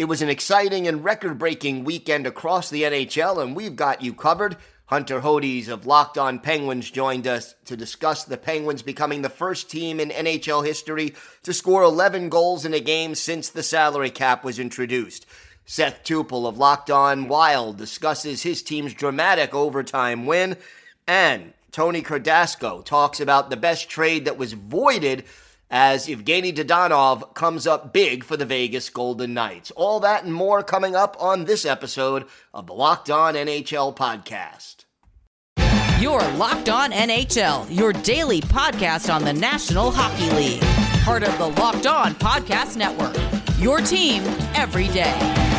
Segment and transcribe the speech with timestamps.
[0.00, 4.14] It was an exciting and record breaking weekend across the NHL, and we've got you
[4.14, 4.56] covered.
[4.86, 9.68] Hunter Hodes of Locked On Penguins joined us to discuss the Penguins becoming the first
[9.68, 14.42] team in NHL history to score 11 goals in a game since the salary cap
[14.42, 15.26] was introduced.
[15.66, 20.56] Seth Tupel of Locked On Wild discusses his team's dramatic overtime win,
[21.06, 25.24] and Tony Cardasco talks about the best trade that was voided
[25.70, 29.70] as Evgeny Dadonov comes up big for the Vegas Golden Knights.
[29.72, 34.84] All that and more coming up on this episode of the Locked On NHL podcast.
[36.00, 40.62] Your Locked On NHL, your daily podcast on the National Hockey League.
[41.04, 43.16] Part of the Locked On Podcast Network.
[43.58, 44.22] Your team
[44.54, 45.49] every day.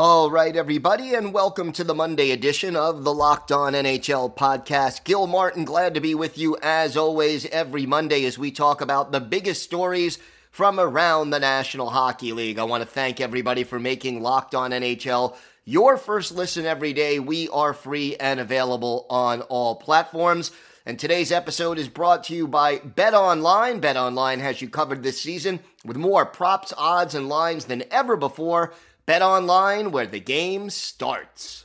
[0.00, 5.02] All right, everybody, and welcome to the Monday edition of the Locked On NHL podcast.
[5.02, 9.10] Gil Martin, glad to be with you as always every Monday as we talk about
[9.10, 10.20] the biggest stories
[10.52, 12.60] from around the National Hockey League.
[12.60, 17.18] I want to thank everybody for making Locked On NHL your first listen every day.
[17.18, 20.52] We are free and available on all platforms.
[20.86, 23.80] And today's episode is brought to you by Bet Online.
[23.80, 28.16] Bet Online has you covered this season with more props, odds, and lines than ever
[28.16, 28.72] before.
[29.08, 31.64] Bet online where the game starts.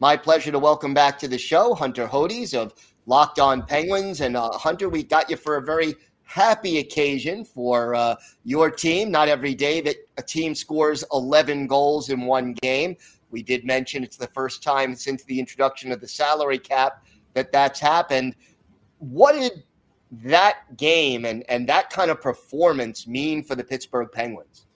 [0.00, 2.74] My pleasure to welcome back to the show Hunter Hodes of
[3.06, 4.20] Locked On Penguins.
[4.20, 9.12] And uh, Hunter, we got you for a very happy occasion for uh, your team.
[9.12, 12.96] Not every day that a team scores 11 goals in one game.
[13.30, 17.52] We did mention it's the first time since the introduction of the salary cap that
[17.52, 18.34] that's happened.
[18.98, 19.62] What did
[20.24, 24.66] that game and, and that kind of performance mean for the Pittsburgh Penguins?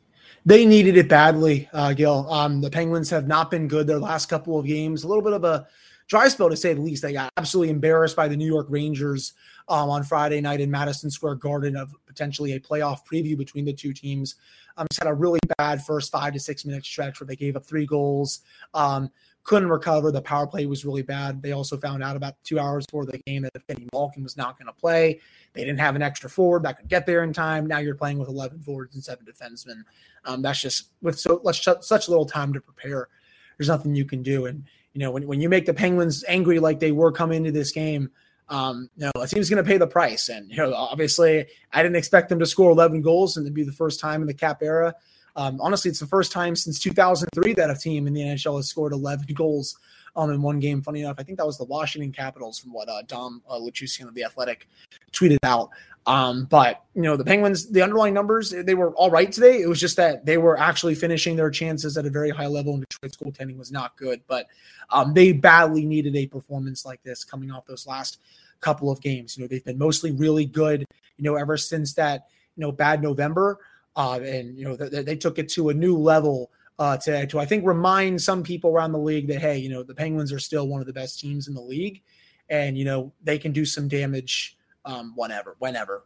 [0.49, 2.27] They needed it badly, uh, Gil.
[2.33, 5.05] Um, the Penguins have not been good their last couple of games.
[5.05, 5.67] A little bit of a
[6.07, 7.03] dry spell to say the least.
[7.03, 9.35] They got absolutely embarrassed by the New York Rangers
[9.69, 13.75] um, on Friday night in Madison Square Garden of potentially a playoff preview between the
[13.75, 14.37] two teams.
[14.79, 17.55] Um, just had a really bad first five to six minute stretch where they gave
[17.55, 18.41] up three goals.
[18.73, 19.11] Um,
[19.45, 20.13] couldn't recover.
[20.13, 21.43] The power play was really bad.
[21.43, 24.37] They also found out about two hours before the game that if Eddie Malkin was
[24.37, 25.21] not going to play,
[25.55, 27.67] they didn't have an extra forward that could get there in time.
[27.67, 29.83] Now you're playing with 11 forwards and seven defensemen.
[30.25, 33.09] Um, that's just with so much, such little time to prepare.
[33.57, 34.47] There's nothing you can do.
[34.47, 37.53] And you know when, when you make the Penguins angry like they were coming into
[37.53, 38.11] this game,
[38.49, 40.29] um, you know, a team's going to pay the price.
[40.29, 43.63] And you know, obviously, I didn't expect them to score 11 goals and to be
[43.63, 44.95] the first time in the cap era.
[45.39, 48.69] Um, honestly, it's the first time since 2003 that a team in the NHL has
[48.69, 49.79] scored 11 goals
[50.17, 50.83] um, in one game.
[50.83, 54.09] Funny enough, I think that was the Washington Capitals from what uh, Dom uh, Lucian
[54.09, 54.69] of the Athletic
[55.13, 55.71] tweeted out.
[56.07, 59.61] Um, but you know, the Penguins, the underlying numbers, they were all right today.
[59.61, 62.75] It was just that they were actually finishing their chances at a very high level,
[62.75, 64.21] and Detroit's goaltending was not good.
[64.27, 64.47] But
[64.91, 68.19] um, they badly needed a performance like this coming off those last
[68.61, 69.37] couple of games.
[69.37, 70.85] You know, they've been mostly really good.
[71.17, 72.27] You know, ever since that
[72.57, 73.61] you know bad November.
[73.99, 77.41] Uh, and you know they, they took it to a new level uh, to to
[77.41, 80.39] I think remind some people around the league that hey, you know the Penguins are
[80.39, 82.01] still one of the best teams in the league,
[82.49, 86.05] and you know they can do some damage um, whenever, whenever.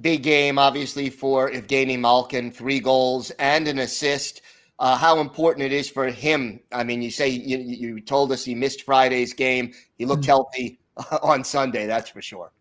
[0.00, 4.42] Big game, obviously for Evgeny Malkin, three goals and an assist.
[4.78, 6.60] Uh, how important it is for him.
[6.70, 9.74] I mean, you say you, you told us he missed Friday's game.
[9.98, 10.30] He looked mm-hmm.
[10.30, 10.80] healthy
[11.22, 12.52] on Sunday, that's for sure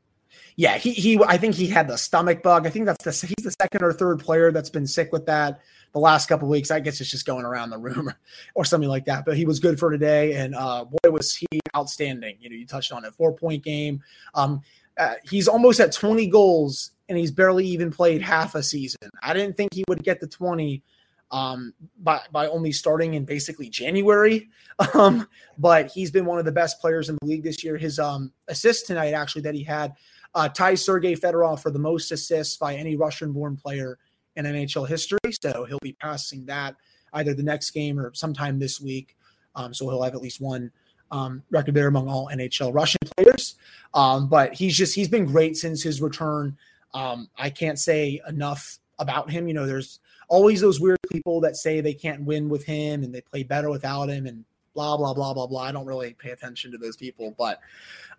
[0.59, 2.67] yeah, he he I think he had the stomach bug.
[2.67, 5.61] I think that's the he's the second or third player that's been sick with that
[5.93, 6.69] the last couple weeks.
[6.69, 8.13] I guess it's just going around the room
[8.55, 9.23] or something like that.
[9.23, 12.35] But he was good for today, and uh, boy was he outstanding.
[12.41, 14.03] You know, you touched on it, four point game.
[14.35, 14.59] Um,
[14.97, 19.09] uh, he's almost at 20 goals, and he's barely even played half a season.
[19.23, 20.83] I didn't think he would get the 20
[21.31, 24.49] um, by by only starting in basically January.
[24.93, 25.27] Um,
[25.57, 27.75] but he's been one of the best players in the league this year.
[27.75, 29.93] His um, assist tonight, actually, that he had
[30.35, 33.97] uh, ties Sergei Fedorov for the most assists by any Russian-born player
[34.35, 35.19] in NHL history.
[35.41, 36.75] So he'll be passing that
[37.13, 39.15] either the next game or sometime this week.
[39.55, 40.71] Um, so he'll have at least one
[41.11, 43.55] um, record there among all NHL Russian players.
[43.93, 46.57] Um, but he's just he's been great since his return.
[46.93, 49.47] Um, I can't say enough about him.
[49.47, 53.13] You know, there's always those weird people that say they can't win with him and
[53.13, 55.63] they play better without him and blah blah blah blah blah.
[55.63, 57.59] I don't really pay attention to those people, but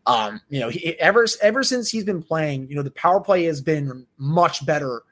[0.07, 3.45] um, you know, he, ever ever since he's been playing, you know, the power play
[3.45, 5.03] has been much better.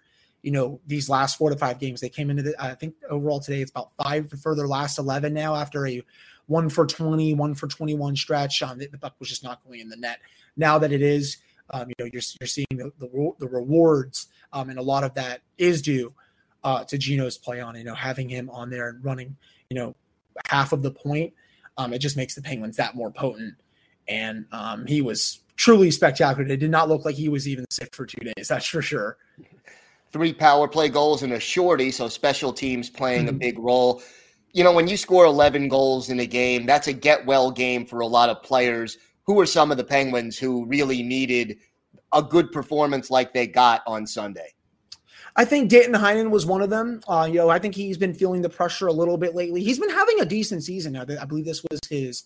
[0.42, 2.54] You know, these last four to five games, they came into the.
[2.58, 6.02] I think overall today it's about five for their last eleven now after a
[6.48, 8.62] one for 20, one for 21 stretch.
[8.62, 10.18] Um, the, puck was just not going in the net.
[10.56, 11.36] Now that it is,
[11.70, 15.12] um, you know, you're, you're seeing the, the, the rewards, um, and a lot of
[15.14, 16.14] that is due
[16.64, 19.36] uh, to Geno's play on, you know, having him on there and running,
[19.68, 19.94] you know,
[20.46, 21.34] half of the point.
[21.76, 23.54] Um, it just makes the Penguins that more potent
[24.08, 26.48] and um, he was truly spectacular.
[26.48, 28.48] It did not look like he was even sick for two days.
[28.48, 29.18] That's for sure.
[30.12, 33.36] Three power play goals and a shorty, so special teams playing mm-hmm.
[33.36, 34.02] a big role.
[34.52, 37.84] You know, when you score 11 goals in a game, that's a get well game
[37.84, 38.96] for a lot of players.
[39.24, 41.58] Who are some of the Penguins who really needed
[42.12, 44.54] a good performance like they got on Sunday?
[45.36, 47.00] I think Danton Heinen was one of them.
[47.06, 49.62] Uh, you know, I think he's been feeling the pressure a little bit lately.
[49.62, 51.02] He's been having a decent season now.
[51.02, 52.24] I believe this was his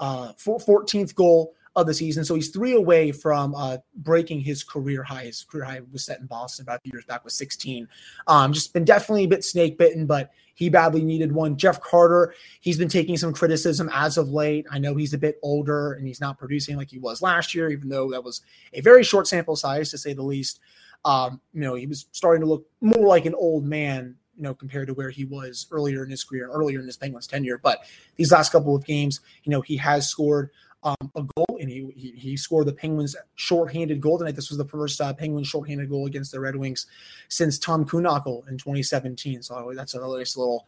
[0.00, 2.24] uh, 14th goal of the season.
[2.24, 5.24] So he's three away from uh, breaking his career high.
[5.24, 7.86] His career high was set in Boston about a few years back with 16.
[8.26, 11.56] Um, just been definitely a bit snake bitten, but he badly needed one.
[11.56, 14.66] Jeff Carter, he's been taking some criticism as of late.
[14.70, 17.70] I know he's a bit older and he's not producing like he was last year,
[17.70, 18.42] even though that was
[18.72, 20.60] a very short sample size to say the least.
[21.04, 24.54] Um, you know, he was starting to look more like an old man you know,
[24.54, 27.58] compared to where he was earlier in his career, earlier in his Penguins tenure.
[27.58, 27.84] But
[28.16, 30.48] these last couple of games, you know, he has scored
[30.82, 34.36] um, a goal, and he, he, he scored the Penguins shorthanded goal tonight.
[34.36, 36.86] This was the first uh, Penguins shorthanded goal against the Red Wings
[37.28, 39.42] since Tom Kuhnhackl in 2017.
[39.42, 40.66] So that's a nice little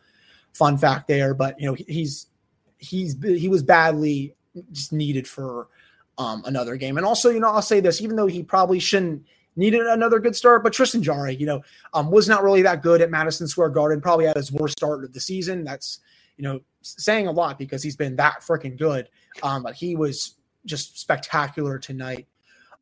[0.53, 1.33] fun fact there.
[1.33, 2.27] But you know, he, he's
[2.77, 4.35] he's he was badly
[4.71, 5.69] just needed for
[6.19, 6.99] um, another game.
[6.99, 9.25] And also, you know, I'll say this, even though he probably shouldn't
[9.57, 10.63] needed another good start.
[10.63, 11.63] But Tristan Jarry, you know,
[11.95, 14.01] um, was not really that good at Madison Square Garden.
[14.01, 15.65] Probably had his worst start of the season.
[15.65, 16.01] That's
[16.37, 19.09] you know saying a lot because he's been that freaking good.
[19.43, 22.27] Um, but he was just spectacular tonight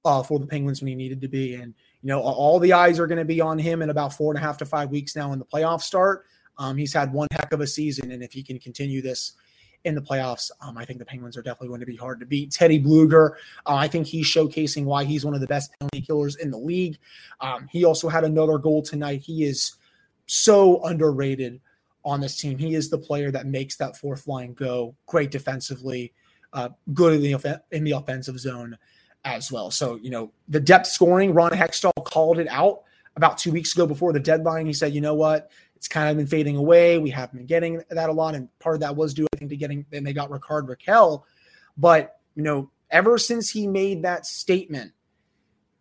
[0.04, 1.54] uh, for the Penguins when he needed to be.
[1.54, 4.32] And you know, all the eyes are going to be on him in about four
[4.32, 6.24] and a half to five weeks now in the playoff start.
[6.58, 9.32] Um, he's had one heck of a season, and if he can continue this
[9.84, 10.50] in the playoffs.
[10.60, 12.50] Um, I think the Penguins are definitely going to be hard to beat.
[12.50, 13.32] Teddy Blueger,
[13.66, 16.58] uh, I think he's showcasing why he's one of the best penalty killers in the
[16.58, 16.98] league.
[17.40, 19.22] Um, he also had another goal tonight.
[19.22, 19.76] He is
[20.26, 21.60] so underrated
[22.04, 22.58] on this team.
[22.58, 24.94] He is the player that makes that fourth line go.
[25.06, 26.12] Great defensively,
[26.52, 28.76] uh, good in the in the offensive zone
[29.24, 29.70] as well.
[29.70, 31.34] So you know the depth scoring.
[31.34, 32.82] Ron Hextall called it out
[33.16, 34.66] about two weeks ago before the deadline.
[34.66, 35.50] He said, you know what,
[35.80, 36.98] it's kind of been fading away.
[36.98, 39.50] We haven't been getting that a lot, and part of that was due, I think,
[39.50, 39.86] to getting.
[39.88, 41.22] Then they got Rickard Rakell.
[41.78, 44.92] but you know, ever since he made that statement,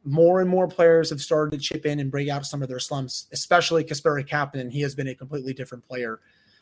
[0.05, 2.79] more and more players have started to chip in and break out some of their
[2.79, 4.71] slumps, especially Kasperi Kapanen.
[4.71, 6.21] He has been a completely different player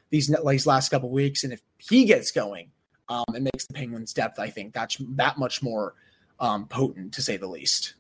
[0.09, 2.71] these, these last couple weeks, and if he gets going,
[3.07, 5.93] um, it makes the Penguins' depth, I think, that's that much more
[6.39, 7.93] um, potent, to say the least.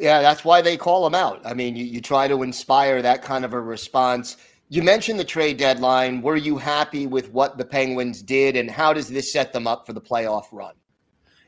[0.00, 1.40] Yeah, that's why they call him out.
[1.44, 4.36] I mean, you, you try to inspire that kind of a response
[4.68, 6.22] you mentioned the trade deadline.
[6.22, 9.86] Were you happy with what the Penguins did, and how does this set them up
[9.86, 10.74] for the playoff run?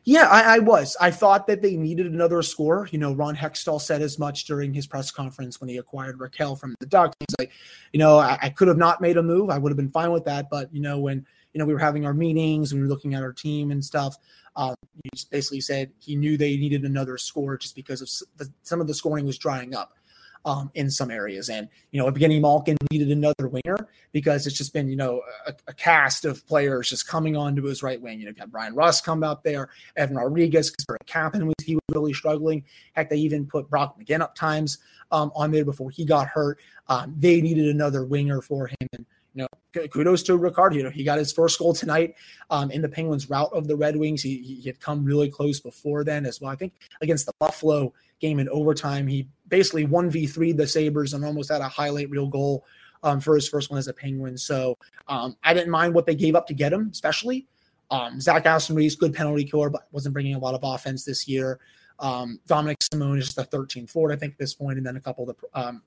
[0.05, 0.97] Yeah, I, I, was.
[1.01, 2.89] I thought that they needed another score.
[2.93, 6.57] You know, Ron Hextall said as much during his press conference when he acquired Rakell
[6.57, 7.17] from the Ducks.
[7.19, 7.51] He's like,
[7.93, 9.51] you know, I, I could have not made a move.
[9.51, 10.49] I would have been fine with that.
[10.49, 13.15] But, you know, when, you know, we were having our meetings and we were looking
[13.15, 14.17] at our team and stuff,
[14.55, 18.81] um, he basically said he knew they needed another score just because of the, some
[18.81, 19.96] of the scoring was drying up
[20.47, 21.51] um, in some areas.
[21.51, 25.53] And, you know, Evgeny Malkin needed another winger because it's just been, you know, a,
[25.67, 28.21] a cast of players just coming onto his right wing.
[28.21, 31.75] You know, you had Bryan Rust come out there, Evan Rodrigues, because Kapanen was he
[31.75, 32.65] was really struggling.
[32.93, 34.79] Heck, they even put Brock McGinn up times
[35.11, 36.61] um, on there before he got hurt.
[36.89, 38.89] Um, they needed another winger for him.
[38.93, 39.05] And,
[39.35, 40.77] you know, kudos to Ricardo.
[40.77, 42.15] You know, he got his first goal tonight
[42.51, 44.23] um, in the Penguins' route of the Red Wings.
[44.23, 46.53] He, he had come really close before then as well.
[46.53, 51.51] I think against the Buffalo game in overtime, he basically 1v3 the Sabres and almost
[51.51, 52.65] had a highlight reel goal
[53.03, 54.37] um, for his first one as a Penguin.
[54.37, 54.77] So
[55.09, 57.47] um, I didn't mind what they gave up to get him, especially.
[57.91, 61.29] Um, Zach Aston Reese, good penalty killer, but wasn't bringing a lot of offense this
[61.29, 61.61] year.
[61.99, 64.97] Um, Dominik Simon is just a 13 forward, I think, at this point, and then
[64.97, 65.83] a couple of the um,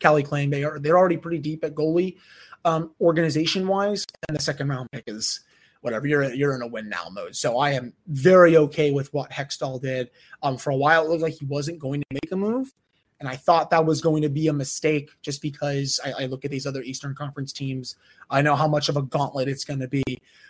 [0.00, 0.50] Calle Clang.
[0.50, 2.16] They are they're already pretty deep at goalie
[2.64, 5.40] um, organization wise, and the second round pick is
[5.84, 7.36] whatever you're you're in a win now mode.
[7.36, 10.10] So I am very okay with what Hextall did.
[10.42, 12.72] Um, for a while it looked like he wasn't going to make a move,
[13.20, 16.44] and I thought that was going to be a mistake just because I, I look
[16.46, 17.96] at these other Eastern Conference teams.
[18.30, 20.02] I know how much of a gauntlet it's going to be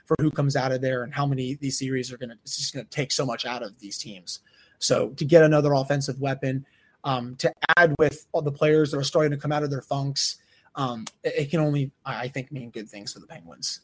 [0.04, 2.36] for who comes out of there and how many these series are going to.
[2.42, 4.40] It's just going to take so much out of these teams.
[4.78, 6.64] So to get another offensive weapon,
[7.04, 9.82] um, to add with all the players that are starting to come out of their
[9.82, 10.36] funks,
[10.74, 13.80] um, it, it can only, I think, mean good things for the Penguins.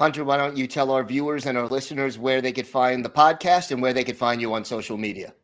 [0.00, 3.10] Hunter, why don't you tell our viewers and our listeners where they could find the
[3.10, 5.34] podcast and where they could find you on social media?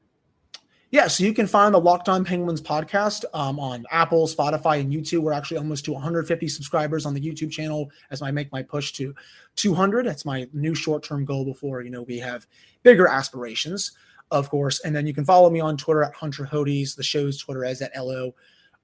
[0.91, 4.91] Yeah, so you can find the Locked On Penguins podcast um, on Apple, Spotify, and
[4.91, 5.19] YouTube.
[5.19, 8.93] We're actually almost to 150 subscribers on the YouTube channel as I make my push
[8.93, 9.15] to
[9.57, 10.07] 200.
[10.07, 12.47] That's my new short-term goal before you know we have
[12.83, 13.93] bigger aspirations,
[14.31, 14.81] of course.
[14.81, 16.97] And then you can follow me on Twitter at Hunter Hodes.
[16.97, 18.35] The show's Twitter is at lo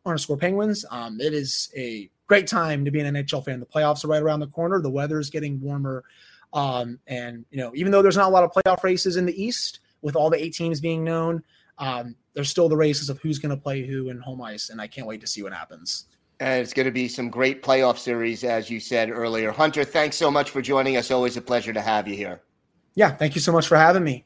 [0.04, 0.84] underscore Penguins.
[0.90, 3.60] Um, it is a great time to be an NHL fan.
[3.60, 4.80] The playoffs are right around the corner.
[4.80, 6.02] The weather is getting warmer
[6.54, 9.42] Um, and you know, even though there's not a lot of playoff races in the
[9.42, 11.42] East, with all the eight teams being known,
[11.76, 14.80] um, there's still the races of who's going to play who in home ice, and
[14.80, 16.06] I can't wait to see what happens.
[16.40, 19.52] And it's going to be some great playoff series, as you said earlier.
[19.52, 21.10] Hunter, thanks so much for joining us.
[21.10, 22.40] Always a pleasure to have you here.
[22.94, 24.24] Yeah, thank you so much for having me.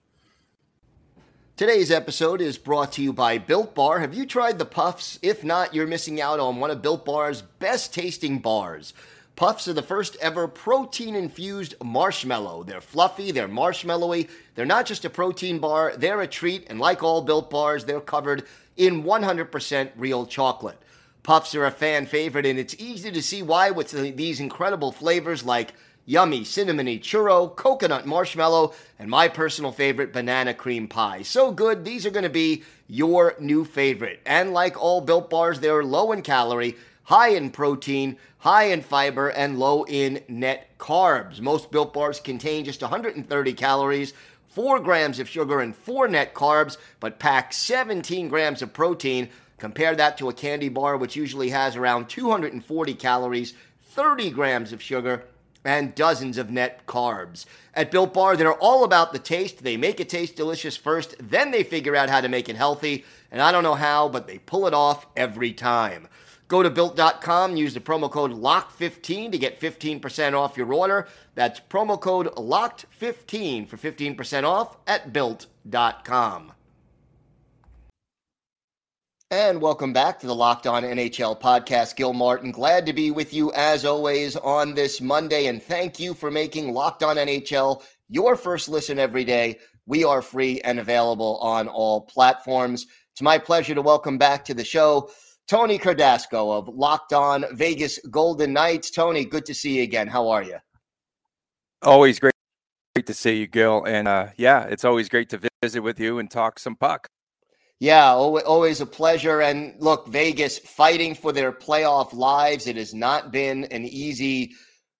[1.56, 4.00] Today's episode is brought to you by Built Bar.
[4.00, 5.18] Have you tried the Puffs?
[5.22, 8.92] If not, you're missing out on one of Built Bar's best tasting bars.
[9.36, 12.64] Puffs are the first ever protein infused marshmallow.
[12.64, 14.28] They're fluffy, they're marshmallowy.
[14.54, 16.66] They're not just a protein bar, they're a treat.
[16.68, 18.44] And like all Built Bars, they're covered
[18.76, 20.78] in 100% real chocolate.
[21.22, 25.42] Puffs are a fan favorite, and it's easy to see why with these incredible flavors
[25.42, 25.72] like
[26.06, 31.20] yummy cinnamony churro, coconut marshmallow, and my personal favorite, banana cream pie.
[31.22, 34.20] So good, these are going to be your new favorite.
[34.25, 39.28] And like all built bars, they're low in calorie, high in protein, high in fiber,
[39.28, 41.40] and low in net carbs.
[41.40, 44.14] Most built bars contain just 130 calories.
[44.48, 49.28] 4 grams of sugar and 4 net carbs, but pack 17 grams of protein.
[49.58, 53.52] Compare that to a candy bar, which usually has around 240 calories,
[53.90, 55.25] 30 grams of sugar,
[55.66, 57.44] and dozens of net carbs.
[57.75, 59.62] At Built Bar, they're all about the taste.
[59.64, 63.04] They make it taste delicious first, then they figure out how to make it healthy.
[63.32, 66.08] And I don't know how, but they pull it off every time.
[66.49, 71.08] Go to built.com, use the promo code LOCK15 to get 15% off your order.
[71.35, 76.52] That's promo code LOCKED15 for 15% off at built.com.
[79.33, 81.97] And welcome back to the Locked On NHL podcast.
[81.97, 85.47] Gil Martin, glad to be with you as always on this Monday.
[85.47, 89.59] And thank you for making Locked On NHL your first listen every day.
[89.85, 92.87] We are free and available on all platforms.
[93.14, 95.11] It's my pleasure to welcome back to the show
[95.49, 98.92] Tony Cardasco of Locked On Vegas Golden Knights.
[98.92, 100.06] Tony, good to see you again.
[100.06, 100.59] How are you?
[101.83, 102.35] Always great,
[102.95, 103.83] great to see you, Gil.
[103.87, 107.09] And uh, yeah, it's always great to visit with you and talk some puck.
[107.78, 109.42] Yeah, always a pleasure.
[109.42, 112.66] And look, Vegas fighting for their playoff lives.
[112.66, 114.54] It has not been an easy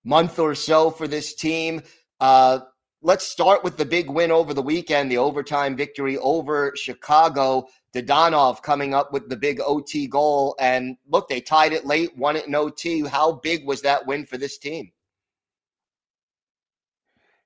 [0.04, 1.80] month or so for this team.
[2.21, 2.61] Uh,
[3.00, 7.66] let's start with the big win over the weekend, the overtime victory over Chicago.
[7.95, 10.54] Dadonov coming up with the big OT goal.
[10.61, 13.06] And look, they tied it late, won it in OT.
[13.06, 14.92] How big was that win for this team?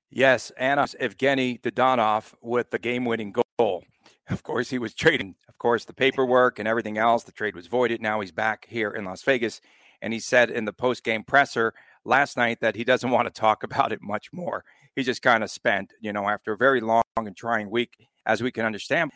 [0.09, 3.85] Yes, Anna Evgeny Dadonov with the game winning goal.
[4.31, 5.35] Of course, he was trading.
[5.49, 8.01] Of course, the paperwork and everything else, the trade was voided.
[8.01, 9.59] Now he's back here in Las Vegas.
[10.01, 11.73] And he said in the post game presser
[12.05, 14.63] last night that he doesn't want to talk about it much more.
[14.95, 18.41] He just kind of spent, you know, after a very long and trying week, as
[18.41, 19.11] we can understand.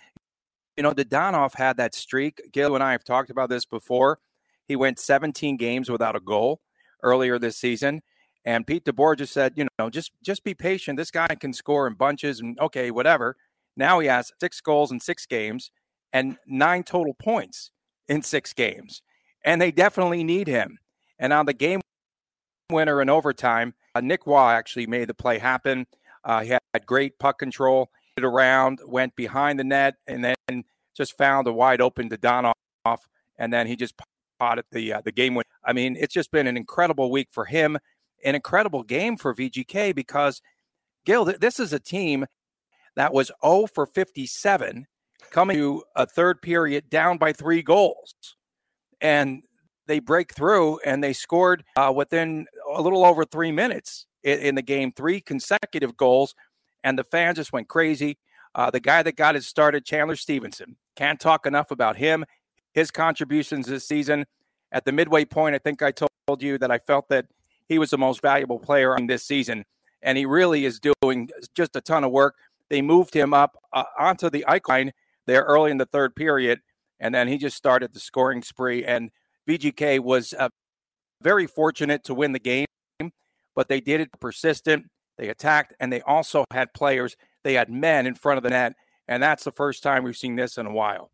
[0.75, 2.41] You know, Dadonov had that streak.
[2.51, 4.19] Gil and I have talked about this before.
[4.67, 6.59] He went 17 games without a goal
[7.01, 8.01] earlier this season.
[8.43, 10.97] And Pete DeBoer just said, you know, just just be patient.
[10.97, 13.37] This guy can score in bunches and okay, whatever.
[13.77, 15.71] Now he has six goals in six games
[16.13, 17.71] and nine total points
[18.07, 19.01] in six games.
[19.43, 20.79] And they definitely need him.
[21.19, 21.81] And on the game
[22.71, 25.85] winner in overtime, uh, Nick Waugh actually made the play happen.
[26.23, 30.63] Uh, he had great puck control, it around, went behind the net, and then
[30.95, 32.53] just found a wide open Dadonov,
[33.37, 33.93] and then he just
[34.39, 35.45] potted the uh, the game winner.
[35.63, 37.77] I mean, it's just been an incredible week for him,
[38.23, 40.41] an incredible game for VGK because
[41.05, 42.25] Gil, this is a team
[42.95, 44.87] that was 0 for 57
[45.29, 48.15] coming to a third period down by three goals.
[49.01, 49.43] And
[49.87, 54.55] they break through and they scored uh, within a little over three minutes in, in,
[54.55, 56.35] the game, three consecutive goals.
[56.83, 58.17] And the fans just went crazy.
[58.53, 62.25] Uh, the guy that got it started, Chandler Stephenson, can't talk enough about him,
[62.73, 64.25] his contributions this season.
[64.71, 67.25] At the midway point, I think I told you that I felt that
[67.67, 69.65] he was the most valuable player on this season.
[70.01, 72.35] And he really is doing just a ton of work.
[72.69, 74.91] They moved him up uh, onto the icon
[75.27, 76.59] there early in the third period,
[76.99, 78.83] and then he just started the scoring spree.
[78.83, 79.11] And
[79.47, 80.49] VGK was uh,
[81.21, 82.65] very fortunate to win the game,
[83.55, 84.85] but they did it persistent.
[85.17, 87.15] They attacked, and they also had players.
[87.43, 88.73] They had men in front of the net,
[89.07, 91.11] and that's the first time we've seen this in a while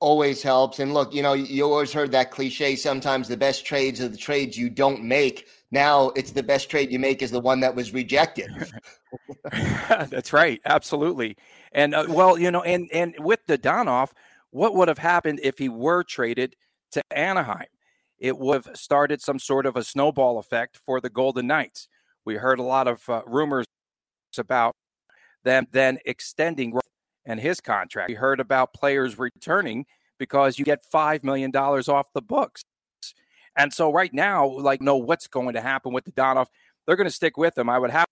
[0.00, 0.78] always helps.
[0.78, 4.16] And look, you know, you always heard that cliche sometimes the best trades are the
[4.16, 5.46] trades you don't make.
[5.70, 8.50] Now it's the best trade you make is the one that was rejected.
[9.88, 10.60] That's right.
[10.64, 11.36] Absolutely.
[11.72, 14.10] And uh, well, you know, and and with Dadonov,
[14.50, 16.56] what would have happened if he were traded
[16.92, 17.66] to Anaheim?
[18.18, 21.88] It would have started some sort of a snowball effect for the Golden Knights.
[22.24, 23.66] We heard a lot of uh, rumors
[24.36, 24.74] about
[25.44, 26.78] them then extending
[27.24, 28.08] and his contract.
[28.08, 29.86] We heard about players returning
[30.18, 32.62] because you get $5 million off the books.
[33.58, 36.46] And so right now, like, know what's going to happen with Dadonov.
[36.86, 37.68] They're going to stick with him.
[37.68, 38.06] I would have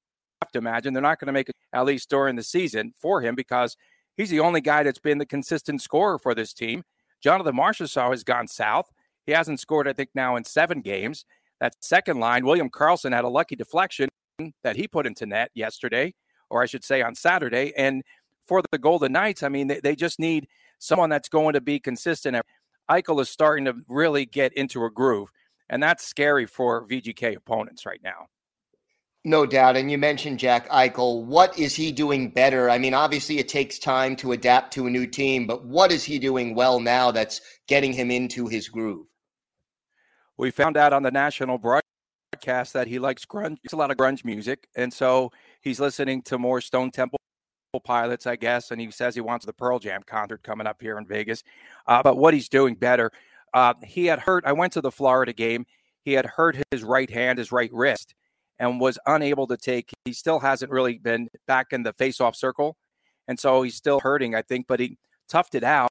[0.52, 3.34] to imagine they're not going to make it at least during the season for him
[3.34, 3.76] because
[4.16, 6.82] he's the only guy that's been the consistent scorer for this team.
[7.22, 8.90] Jonathan Marchessault has gone south.
[9.24, 11.24] He hasn't scored, I think, now in seven games.
[11.60, 14.08] That second line, William Karlsson had a lucky deflection
[14.62, 16.14] that he put into net yesterday,
[16.50, 17.72] or I should say on Saturday.
[17.76, 18.02] And
[18.44, 20.48] for the Golden Knights, I mean, they, they just need
[20.78, 22.36] someone that's going to be consistent.
[22.90, 25.30] Eichel is starting to really get into a groove,
[25.68, 28.26] and that's scary for VGK opponents right now.
[29.24, 29.76] No doubt.
[29.76, 31.24] And you mentioned Jack Eichel.
[31.24, 32.70] What is he doing better?
[32.70, 36.04] I mean, obviously, it takes time to adapt to a new team, but what is
[36.04, 39.06] he doing well now that's getting him into his groove?
[40.36, 43.96] We found out on the national broadcast that he likes grunge, it's a lot of
[43.96, 44.68] grunge music.
[44.76, 47.18] And so he's listening to more Stone Temple
[47.84, 48.70] Pilots, I guess.
[48.70, 51.42] And he says he wants the Pearl Jam concert coming up here in Vegas.
[51.86, 53.12] Uh, but what he's doing better,
[53.52, 54.44] uh, he had hurt.
[54.46, 55.66] I went to the Florida game.
[56.02, 58.14] He had hurt his right hand, his right wrist
[58.58, 59.92] and was unable to take.
[60.04, 62.76] He still hasn't really been back in the face-off circle,
[63.28, 64.66] and so he's still hurting, I think.
[64.66, 64.98] But he
[65.30, 65.90] toughed it out,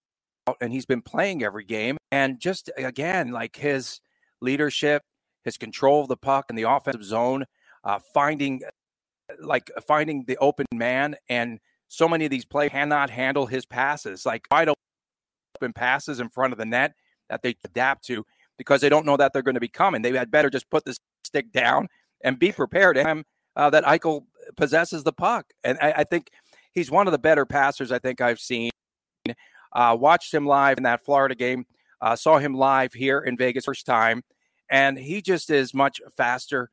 [0.62, 1.98] and he's been playing every game.
[2.12, 4.00] And just again, like his
[4.42, 5.04] leadership,
[5.44, 7.46] his control of the puck in the offensive zone,
[7.84, 8.62] uh, finding
[9.40, 14.26] like finding the open man, and so many of these players cannot handle his passes,
[14.26, 16.94] like wide open passes in front of the net
[17.30, 18.26] that they adapt to
[18.58, 20.02] because they don't know that they're going to be coming.
[20.02, 21.88] They had better just put the stick down
[22.24, 23.26] and be prepared him
[23.56, 24.26] uh, that Eichel
[24.56, 25.52] possesses the puck.
[25.64, 26.30] And I, I, think
[26.74, 28.72] he's one of the better passers I think I've seen.
[29.74, 31.66] Uh, watched him live in that Florida game.
[32.02, 34.24] Uh, saw him live here in Vegas first time,
[34.70, 36.70] and he just is much faster,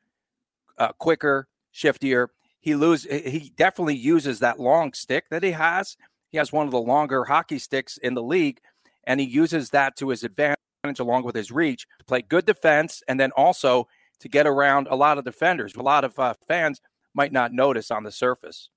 [0.77, 2.27] uh, quicker, shiftier.
[2.63, 3.03] He lose.
[3.03, 5.97] He definitely uses that long stick that he has.
[6.31, 8.61] He has one of the longer hockey sticks in the league,
[9.03, 10.55] and he uses that to his advantage
[10.97, 13.89] along with his reach to play good defense, and then also
[14.21, 15.75] to get around a lot of defenders.
[15.75, 16.79] A lot of uh, fans
[17.13, 18.69] might not notice on the surface.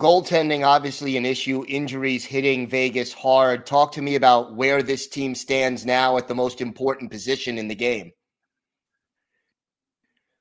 [0.00, 1.64] Goaltending, obviously, an issue.
[1.68, 3.66] Injuries hitting Vegas hard.
[3.66, 7.68] Talk to me about where this team stands now at the most important position in
[7.68, 8.10] the game.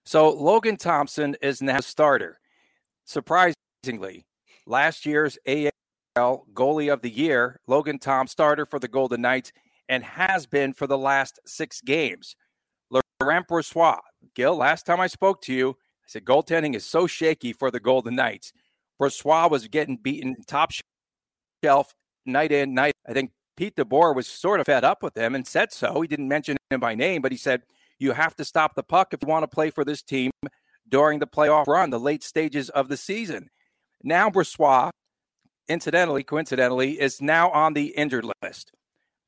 [0.04, 2.40] So, Logan Thompson is now starter.
[3.06, 4.26] Surprisingly,
[4.66, 9.52] last year's AHL goalie of the year, Logan Tom, starter for the Golden Knights,
[9.88, 12.36] and has been for the last six games.
[12.90, 14.00] Laurent Brossoit.
[14.36, 17.80] Gil, last time I spoke to you, I said goaltending is so shaky for the
[17.80, 18.54] Golden Knights.
[19.00, 20.72] Brossoit was getting beaten top
[21.64, 21.94] shelf
[22.26, 22.94] night in, night.
[23.08, 26.02] I think Pete DeBoer was sort of fed up with him and said so.
[26.02, 27.64] He didn't mention him by name, but he said,
[28.02, 30.32] You have to stop the puck if you want to play for this team
[30.90, 33.52] during the playoff run, the late stages of the season.
[34.02, 34.90] Now, Brossoit,
[35.68, 38.72] incidentally, coincidentally, is now on the injured list.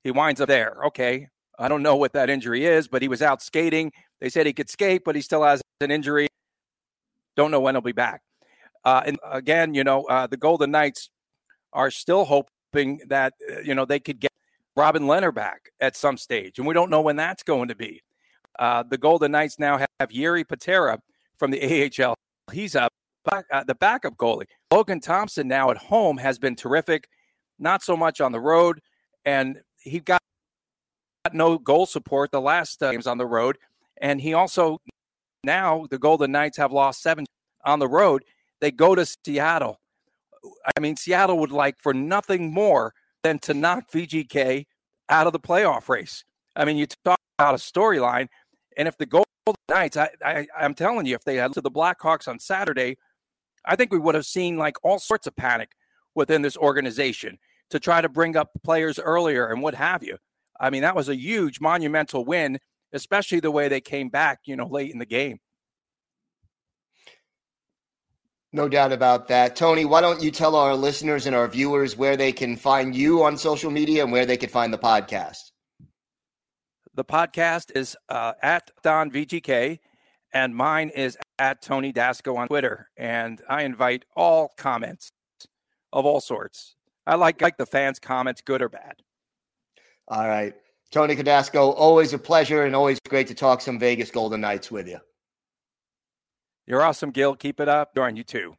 [0.03, 0.75] He winds up there.
[0.87, 1.27] Okay,
[1.59, 3.91] I don't know what that injury is, but he was out skating.
[4.19, 6.27] They said he could skate, but he still has an injury.
[7.35, 8.21] Don't know when he'll be back.
[8.83, 11.11] Uh, and again, you know, uh, the Golden Knights
[11.73, 14.31] are still hoping that, uh, you know, they could get
[14.75, 16.57] Robin Lehner back at some stage.
[16.57, 18.01] And we don't know when that's going to be.
[18.59, 20.99] Uh, the Golden Knights now have Jiri Patera
[21.37, 22.15] from the AHL.
[22.51, 22.91] He's up.
[23.25, 24.47] Uh, the backup goalie.
[24.71, 27.07] Logan Thompson now at home has been terrific,
[27.57, 28.81] not so much on the road.
[29.23, 30.19] And he got
[31.31, 33.57] no goal support the last uh, games on the road.
[34.01, 34.79] And he also,
[35.43, 37.25] now the Golden Knights have lost seven
[37.63, 38.23] on the road.
[38.59, 39.79] They go to Seattle.
[40.75, 44.65] I mean, Seattle would like for nothing more than to knock VGK
[45.09, 46.25] out of the playoff race.
[46.55, 48.27] I mean, you talk about a storyline.
[48.77, 49.25] And if the Golden
[49.69, 52.97] Knights, I, I, I'm telling you, if they had to the Blackhawks on Saturday,
[53.65, 55.71] I think we would have seen like all sorts of panic
[56.15, 57.37] within this organization
[57.69, 60.17] to try to bring up players earlier and what have you.
[60.59, 62.59] I mean, that was a huge, monumental win,
[62.93, 65.39] especially the way they came back, you know, late in the game.
[68.55, 69.55] No doubt about that.
[69.55, 73.23] Tony, why don't you tell our listeners and our viewers where they can find you
[73.23, 75.52] on social media and where they can find the podcast?
[76.95, 79.79] The podcast is uh, at Don VGK,
[80.33, 82.89] and mine is at Tony Dasco on Twitter.
[82.97, 85.11] And I invite all comments
[85.91, 86.75] of all sorts.
[87.05, 89.01] I like like the fans' comments, good or bad.
[90.07, 90.53] All right.
[90.91, 94.87] Tony Cadasco, always a pleasure and always great to talk some Vegas Golden Knights with
[94.87, 94.99] you.
[96.67, 97.35] You're awesome, Gil.
[97.35, 97.95] Keep it up.
[97.95, 98.55] Darn you too.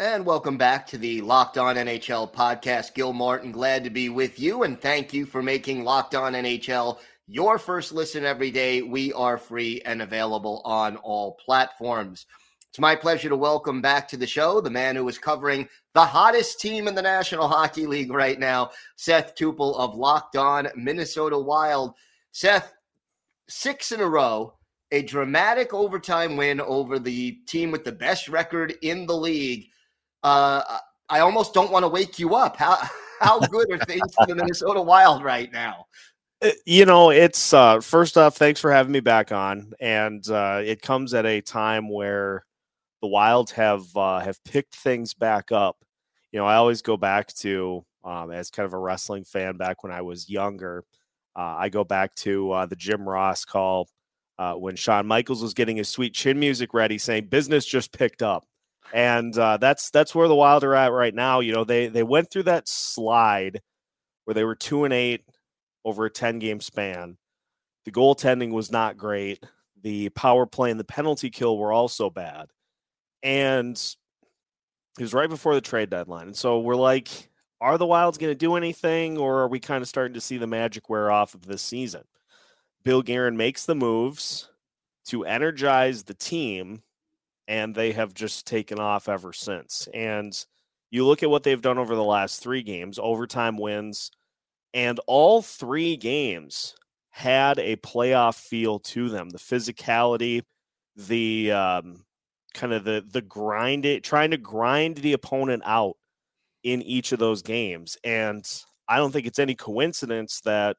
[0.00, 2.94] And welcome back to the Locked On NHL podcast.
[2.94, 4.62] Gil Martin, glad to be with you.
[4.62, 8.80] And thank you for making Locked On NHL your first listen every day.
[8.80, 12.24] We are free and available on all platforms.
[12.70, 16.06] It's my pleasure to welcome back to the show the man who is covering the
[16.06, 21.38] hottest team in the National Hockey League right now, Seth Tupel of Locked On Minnesota
[21.38, 21.92] Wild.
[22.32, 22.72] Seth,
[23.50, 24.54] six in a row,
[24.92, 29.66] a dramatic overtime win over the team with the best record in the league.
[30.22, 30.78] Uh,
[31.08, 32.56] I almost don't want to wake you up.
[32.56, 32.78] How
[33.20, 35.86] how good are things for the Minnesota Wild right now?
[36.42, 40.60] Uh, you know, it's uh, first off, thanks for having me back on, and uh,
[40.64, 42.44] it comes at a time where
[43.02, 45.76] the Wild have uh, have picked things back up.
[46.32, 49.82] You know, I always go back to um, as kind of a wrestling fan back
[49.82, 50.84] when I was younger.
[51.36, 53.88] Uh, I go back to the Jim Ross call
[54.56, 58.46] when Shawn Michaels was getting his sweet chin music ready, saying business just picked up,
[58.92, 61.40] and uh, that's that's where the Wild are at right now.
[61.40, 63.60] You know, they they went through that slide
[64.24, 65.24] where they were two and eight
[65.84, 67.16] over a ten game span.
[67.84, 69.44] The goaltending was not great.
[69.82, 72.50] The power play and the penalty kill were also bad
[73.22, 73.76] and
[74.98, 76.28] it was right before the trade deadline.
[76.28, 77.08] And so we're like,
[77.60, 80.38] are the Wilds going to do anything, or are we kind of starting to see
[80.38, 82.04] the magic wear off of this season?
[82.82, 84.48] Bill Guerin makes the moves
[85.06, 86.82] to energize the team,
[87.50, 89.88] and they have just taken off ever since.
[89.92, 90.32] And
[90.90, 94.12] you look at what they've done over the last three games overtime wins,
[94.72, 96.76] and all three games
[97.10, 99.30] had a playoff feel to them.
[99.30, 100.42] The physicality,
[100.94, 102.04] the um,
[102.54, 105.96] kind of the the grind it trying to grind the opponent out
[106.62, 110.76] in each of those games and i don't think it's any coincidence that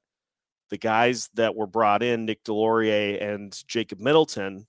[0.69, 4.67] the guys that were brought in nick deslauriers and jacob middleton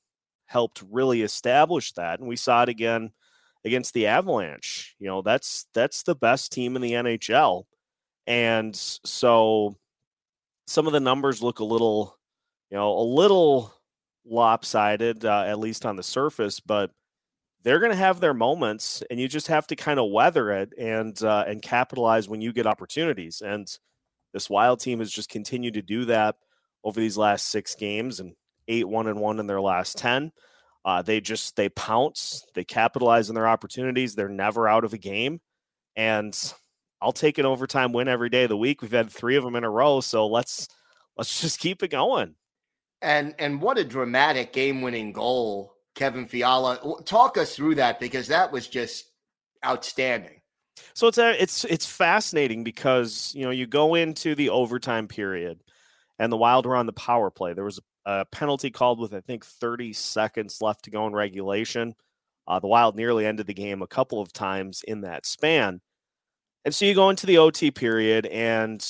[0.52, 3.10] helped really establish that and we saw it again
[3.64, 7.64] against the avalanche you know that's that's the best team in the nhl
[8.26, 9.76] and so
[10.66, 12.16] some of the numbers look a little
[12.70, 13.74] you know a little
[14.24, 16.90] lopsided, uh, at least on the surface, but
[17.62, 20.72] they're going to have their moments, and you just have to kind of weather it
[20.78, 23.40] and uh, and capitalize when you get opportunities.
[23.40, 23.68] And
[24.32, 26.36] this Wild team has just continued to do that
[26.84, 28.34] over these last six games, and
[28.68, 30.32] eight one and one in their last ten.
[30.84, 34.14] Uh, they just they pounce, they capitalize on their opportunities.
[34.14, 35.40] They're never out of a game,
[35.94, 36.36] and
[37.00, 38.82] I'll take an overtime win every day of the week.
[38.82, 40.68] We've had three of them in a row, so let's
[41.16, 42.34] let's just keep it going.
[43.00, 47.02] And and what a dramatic game-winning goal, Kevin Fiala.
[47.04, 49.10] Talk us through that because that was just
[49.64, 50.40] outstanding.
[50.94, 55.62] So it's a, it's it's fascinating because you know you go into the overtime period,
[56.18, 57.52] and the Wild were on the power play.
[57.52, 57.82] There was a
[58.30, 61.94] penalty called with I think 30 seconds left to go in regulation.
[62.46, 65.80] Uh, the Wild nearly ended the game a couple of times in that span,
[66.64, 68.84] and so you go into the OT period, and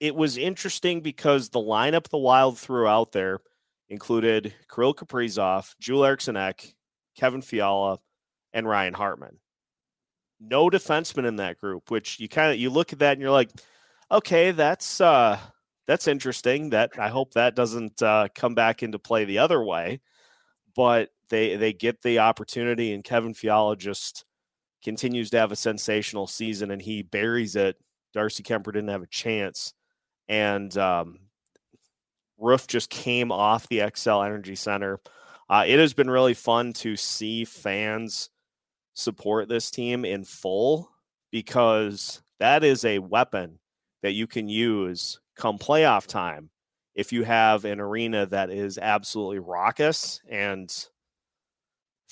[0.00, 3.40] it was interesting because the lineup the Wild threw out there
[3.88, 6.74] included Kirill Kaprizov, Joel Eriksson Ek,
[7.16, 7.98] Kevin Fiala,
[8.52, 9.38] and Ryan Hartman.
[10.40, 13.30] No defenseman in that group, which you kind of you look at that and you're
[13.30, 13.50] like,
[14.10, 15.38] okay, that's uh
[15.86, 16.70] that's interesting.
[16.70, 20.00] That I hope that doesn't uh, come back into play the other way.
[20.74, 24.24] But they they get the opportunity, and Kevin Fiala just
[24.84, 27.76] continues to have a sensational season, and he buries it.
[28.14, 29.74] Darcy Kuemper didn't have a chance
[30.28, 31.18] and um,
[32.38, 35.00] Roof just came off the Xcel Energy Center.
[35.48, 38.30] Uh, it has been really fun to see fans
[38.94, 40.90] support this team in full
[41.30, 43.58] because that is a weapon
[44.02, 46.50] that you can use come playoff time
[46.94, 50.88] if you have an arena that is absolutely raucous and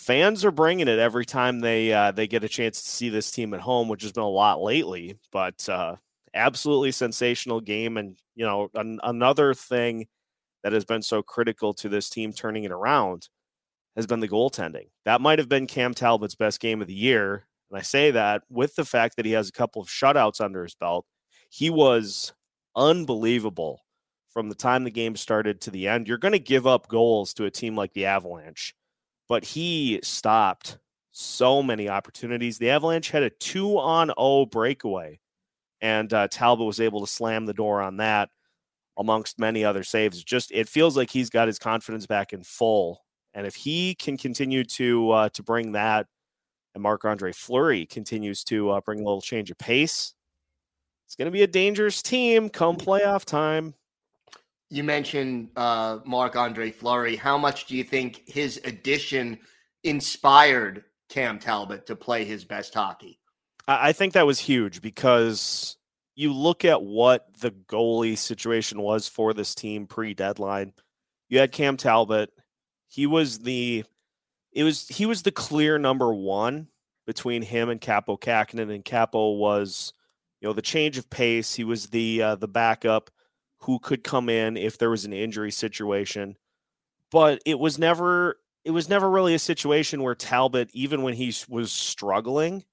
[0.00, 3.30] fans are bringing it every time they uh, they get a chance to see this
[3.30, 5.18] team at home, which has been a lot lately.
[5.30, 5.96] But uh,
[6.34, 7.96] absolutely sensational game.
[7.96, 10.06] And, you know, an, another thing
[10.62, 13.28] that has been so critical to this team turning it around
[13.96, 14.88] has been the goaltending.
[15.04, 17.46] That might have been Cam Talbot's best game of the year.
[17.70, 20.62] And I say that with the fact that he has a couple of shutouts under
[20.62, 21.06] his belt.
[21.50, 22.32] He was
[22.76, 23.84] unbelievable
[24.28, 26.06] from the time the game started to the end.
[26.06, 28.74] You're going to give up goals to a team like the Avalanche,
[29.28, 30.78] but he stopped
[31.10, 32.58] so many opportunities.
[32.58, 35.18] The Avalanche had a 2 on 0 breakaway
[35.80, 38.30] and uh, Talbot was able to slam the door on that
[38.98, 40.22] amongst many other saves.
[40.22, 43.02] Just it feels like he's got his confidence back in full,
[43.34, 46.06] and if he can continue to uh, to bring that,
[46.74, 50.14] and Marc Andre Fleury continues to uh, bring a little change of pace,
[51.10, 53.74] it's going to be a dangerous team come playoff time.
[54.68, 57.16] You mentioned uh, Marc Andre Fleury.
[57.16, 59.40] How much do you think his addition
[59.82, 63.18] inspired Cam Talbot to play his best hockey?
[63.66, 65.76] I think that was huge because
[66.14, 70.74] you look at what the goalie situation was for this team pre deadline.
[71.28, 72.30] You had Cam Talbot.
[72.86, 73.82] He was the
[74.52, 76.68] it was he was the clear number one
[77.04, 79.92] between him and Kaapo Kähkönen, and Kaapo was,
[80.40, 81.54] you know, the change of pace.
[81.54, 83.10] He was the uh, the backup
[83.60, 86.36] who could come in if there was an injury situation,
[87.10, 91.34] but it was never it was never really a situation where Talbot, even when he
[91.48, 92.64] was struggling,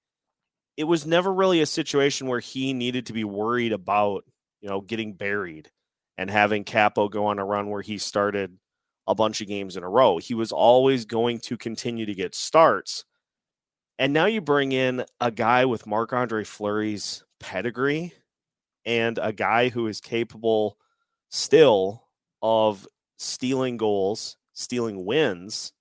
[0.76, 4.26] it was never really a situation where he needed to be worried about,
[4.62, 5.72] you know, getting buried
[6.18, 8.58] and having Kaapo go on a run where he started
[9.08, 10.18] a bunch of games in a row.
[10.18, 13.06] He was always going to continue to get starts.
[14.00, 18.14] And now you bring in a guy with Marc Andre Fleury's pedigree
[18.86, 20.78] and a guy who is capable
[21.30, 22.04] still
[22.42, 25.74] of stealing goals, stealing wins.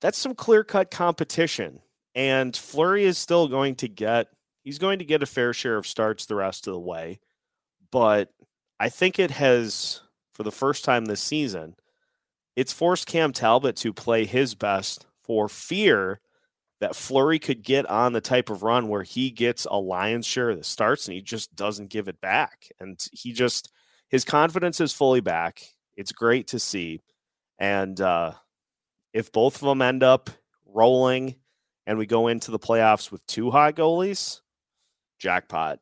[0.00, 1.80] That's some clear cut competition.
[2.14, 4.28] And Fleury is still going to get,
[4.62, 7.20] he's going to get a fair share of starts the rest of the way.
[7.90, 8.30] But
[8.78, 10.00] I think it has,
[10.32, 11.76] for the first time this season,
[12.56, 16.20] it's forced Cam Talbot to play his best for fear
[16.84, 20.50] that Fleury could get on the type of run where he gets a lion's share
[20.50, 22.68] of the starts and he just doesn't give it back.
[22.78, 23.72] And he just,
[24.10, 25.62] his confidence is fully back.
[25.96, 27.00] It's great to see.
[27.58, 28.32] And uh,
[29.14, 30.28] if both of them end up
[30.66, 31.36] rolling
[31.86, 34.42] and we go into the playoffs with two hot goalies,
[35.18, 35.78] jackpot.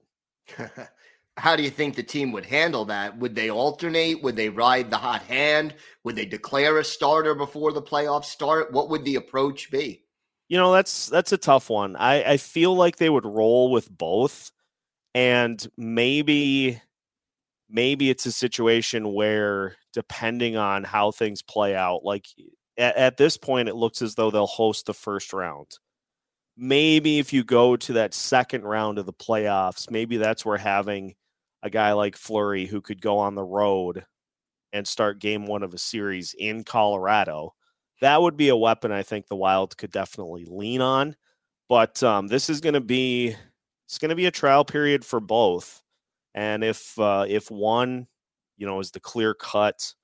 [1.36, 3.18] How do you think the team would handle that?
[3.18, 4.22] Would they alternate?
[4.22, 5.74] Would they ride the hot hand?
[6.04, 8.72] Would they declare a starter before the playoffs start?
[8.72, 10.01] What would the approach be?
[10.52, 11.96] You know, that's that's a tough one.
[11.96, 14.52] I, I feel like they would roll with both.
[15.14, 16.82] And maybe
[17.70, 22.26] maybe it's a situation where depending on how things play out, like
[22.78, 25.78] at, at this point, it looks as though they'll host the first round
[26.56, 31.14] maybe if you go to that second round of the playoffs, maybe that's where having
[31.62, 34.04] a guy like Fleury who could go on the road
[34.72, 37.54] and start game one of a series in Colorado.
[38.02, 41.16] That would be a weapon I think the Wild could definitely lean on.
[41.70, 43.36] But um, this is going to be
[43.88, 45.82] it's going to be a trial period for both.
[46.34, 48.08] And if uh, if one,
[48.58, 49.94] you know, is the clear cut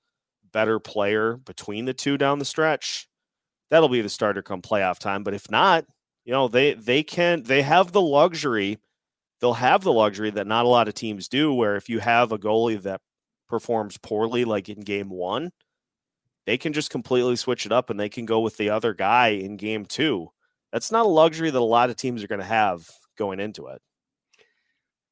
[0.52, 3.08] better player between the two down the stretch,
[3.70, 5.24] that'll be the starter come playoff time.
[5.24, 5.86] But if not,
[6.24, 8.78] you know, they they can they have the luxury
[9.40, 12.32] they'll have the luxury that not a lot of teams do, where if you have
[12.32, 13.00] a goalie that
[13.48, 15.50] performs poorly, like in game one,
[16.48, 19.28] they can just completely switch it up and they can go with the other guy
[19.28, 20.30] in game two.
[20.72, 23.66] That's not a luxury that a lot of teams are going to have going into
[23.66, 23.82] it.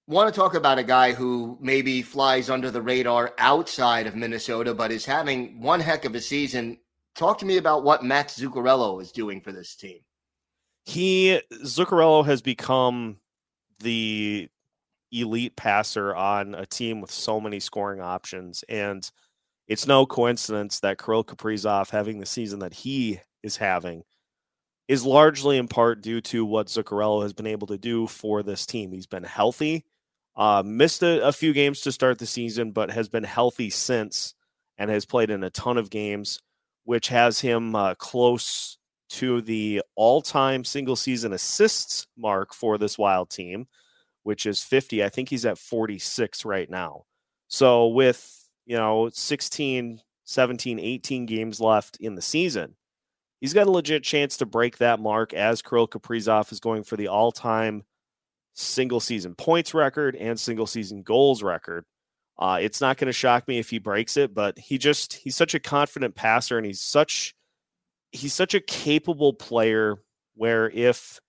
[0.07, 4.73] Want to talk about a guy who maybe flies under the radar outside of Minnesota,
[4.73, 6.79] but is having one heck of a season.
[7.15, 9.99] Talk to me about what Max Zuccarello is doing for this team.
[10.87, 13.19] He Zuccarello has become
[13.81, 14.49] the
[15.13, 18.65] elite passer on a team with so many scoring options.
[18.71, 19.11] And
[19.69, 24.05] it's no coincidence that Kirill Kaprizov having the season that he is having
[24.89, 28.67] is largely in part due to what Zuccarello has been able to do for this
[28.67, 28.93] team.
[28.93, 29.85] He's been healthy,
[30.37, 34.35] uh, missed a, a few games to start the season, but has been healthy since
[34.79, 36.41] and has played in a ton of games,
[36.85, 42.99] which has him uh, close to the all time single season assists mark for this
[42.99, 43.67] wild team,
[44.23, 45.03] which is 50.
[45.03, 47.05] I think he's at 46 right now.
[47.49, 52.75] So, with, you know, 16, 17, 18 games left in the season,
[53.41, 56.97] he's got a legit chance to break that mark as Kirill Kaprizov is going for
[56.97, 57.85] the all time
[58.55, 61.85] single season points record and single season goals record.
[62.39, 65.37] Uh, it's not going to shock me if he breaks it, but he just, he's
[65.37, 67.35] such a confident passer and he's such
[68.13, 69.97] he's such a capable player
[70.35, 71.21] where if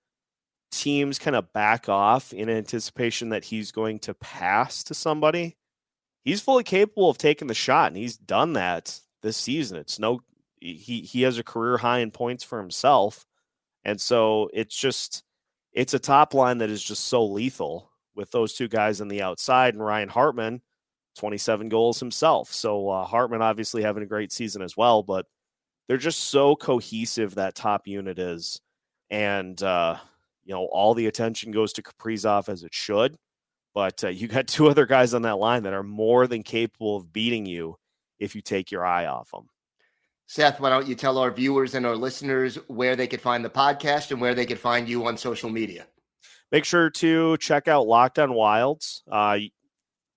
[0.71, 5.55] teams kind of back off in anticipation that he's going to pass to somebody,
[6.27, 9.77] he's fully capable of taking the shot, and he's done that this season.
[9.77, 10.19] It's no
[10.59, 13.25] he he has a career high in points for himself,
[13.85, 15.23] and so it's just
[15.71, 19.21] it's a top line that is just so lethal with those two guys on the
[19.21, 20.61] outside and Ryan Hartman,
[21.17, 22.51] 27 goals himself.
[22.51, 25.27] So uh, Hartman obviously having a great season as well, but
[25.87, 28.59] they're just so cohesive that top unit is,
[29.09, 29.95] and uh,
[30.43, 33.15] you know all the attention goes to Kaprizov as it should.
[33.77, 36.97] But uh, you got two other guys on that line that are more than capable
[36.97, 37.77] of beating you
[38.17, 39.49] if you take your eye off them.
[40.25, 43.51] Seth, why don't you tell our viewers and our listeners where they could find the
[43.51, 45.85] podcast and where they could find you on social media?
[46.51, 49.03] Make sure to check out Locked On Wilds.
[49.11, 49.37] Uh,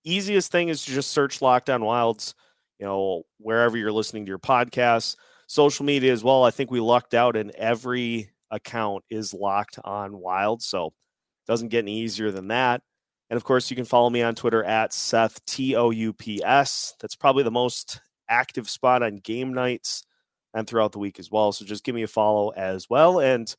[0.05, 2.35] easiest thing is to just search Locked On Wilds,
[2.79, 5.16] you know, wherever you're listening to your podcasts
[5.49, 6.44] social media as well.
[6.44, 10.62] I think we lucked out and every account is locked on wild.
[10.62, 10.92] So it
[11.46, 12.81] doesn't get any easier than that.
[13.31, 16.43] And of course, you can follow me on Twitter at Seth T O U P
[16.45, 16.95] S.
[17.01, 20.05] That's probably the most active spot on game nights
[20.53, 21.53] and throughout the week as well.
[21.53, 23.21] So just give me a follow as well.
[23.21, 23.55] And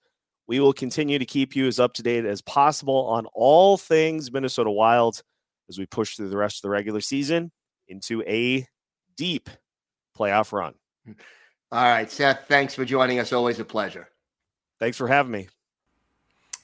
[0.47, 4.31] we will continue to keep you as up to date as possible on all things
[4.31, 5.23] Minnesota Wild
[5.69, 7.51] as we push through the rest of the regular season
[7.87, 8.67] into a
[9.15, 9.49] deep
[10.17, 10.73] playoff run.
[11.71, 13.31] All right, Seth, thanks for joining us.
[13.31, 14.09] Always a pleasure.
[14.81, 15.47] Thanks for having me.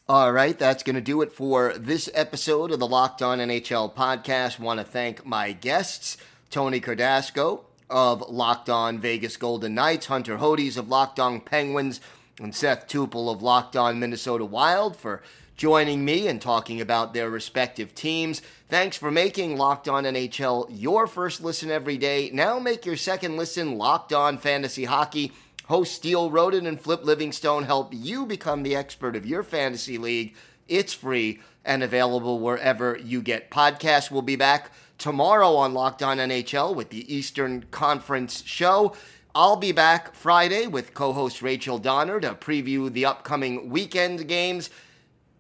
[0.09, 3.93] All right, that's going to do it for this episode of the Locked On NHL
[3.93, 4.57] podcast.
[4.57, 6.15] Want to thank my guests,
[6.49, 11.99] Tony Cardasco of Locked On Vegas Golden Knights, Hunter Hodes of Locked On Penguins,
[12.39, 15.21] and Seth Tupel of Locked On Minnesota Wild for
[15.57, 18.41] joining me and talking about their respective teams.
[18.69, 22.29] Thanks for making Locked On NHL your first listen every day.
[22.31, 25.33] Now make your second listen Locked On Fantasy Hockey.
[25.67, 30.33] Host Steele Roden and Flip Livingstone help you become the expert of your fantasy league.
[30.69, 34.09] It's free and available wherever you get podcasts.
[34.09, 38.95] We'll be back tomorrow on Locked On NHL with the Eastern Conference show.
[39.35, 44.69] I'll be back Friday with co host Rachel Donner to preview the upcoming weekend games.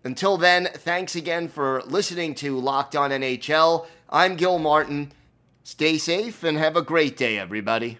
[0.03, 3.87] Until then, thanks again for listening to Locked On NHL.
[4.09, 5.13] I'm Gil Martin.
[5.63, 7.97] Stay safe and have a great day, everybody.